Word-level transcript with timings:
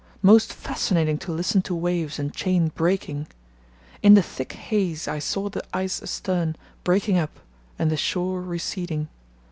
Most 0.23 0.51
fascinating 0.51 1.19
to 1.19 1.31
listen 1.31 1.61
to 1.61 1.75
waves 1.75 2.17
and 2.17 2.33
chain 2.33 2.69
breaking. 2.69 3.27
In 4.01 4.15
the 4.15 4.23
thick 4.23 4.53
haze 4.53 5.07
I 5.07 5.19
saw 5.19 5.47
the 5.47 5.61
ice 5.77 6.01
astern 6.01 6.55
breaking 6.83 7.19
up 7.19 7.39
and 7.77 7.91
the 7.91 7.97
shore 7.97 8.41
receding. 8.41 9.09